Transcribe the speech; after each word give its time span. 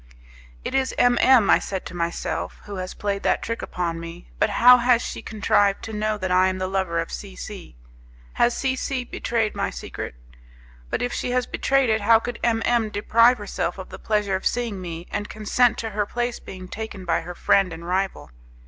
It 0.65 0.73
is 0.73 0.95
M 0.97 1.19
M, 1.21 1.47
I 1.51 1.59
said 1.59 1.85
to 1.85 1.93
myself, 1.95 2.59
who 2.63 2.77
has 2.77 2.95
played 2.95 3.21
that 3.21 3.43
trick 3.43 3.61
upon 3.61 3.99
me, 3.99 4.31
but 4.39 4.49
how 4.49 4.77
has 4.77 4.99
she 4.99 5.21
contrived 5.21 5.83
to 5.83 5.93
know 5.93 6.17
that 6.17 6.31
I 6.31 6.47
am 6.47 6.57
the 6.57 6.65
lover 6.67 6.99
of 6.99 7.11
C 7.11 7.35
C? 7.35 7.75
Has 8.33 8.57
C 8.57 8.75
C 8.75 9.03
betrayed 9.03 9.53
my 9.53 9.69
secret? 9.69 10.15
But 10.89 11.03
if 11.03 11.13
she 11.13 11.29
has 11.29 11.45
betrayed 11.45 11.91
it, 11.91 12.01
how 12.01 12.17
could 12.17 12.39
M 12.43 12.63
M 12.65 12.89
deprive 12.89 13.37
herself 13.37 13.77
of 13.77 13.89
the 13.89 13.99
pleasure 13.99 14.33
of 14.35 14.47
seeing 14.47 14.81
me, 14.81 15.05
and 15.11 15.29
consent 15.29 15.77
to 15.77 15.91
her 15.91 16.07
place 16.07 16.39
being 16.39 16.67
taken 16.67 17.05
by 17.05 17.21
her 17.21 17.35
friend 17.35 17.71
and 17.71 17.85
rival? 17.85 18.31